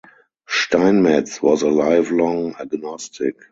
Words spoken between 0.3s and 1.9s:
Steinmetz was a